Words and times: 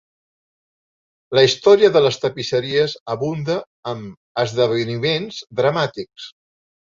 La 1.39 1.41
història 1.47 1.89
de 1.97 2.01
les 2.05 2.15
tapisseries 2.23 2.95
abunda 3.15 3.59
en 3.93 4.01
esdeveniments 4.45 5.43
dramàtics. 5.61 6.27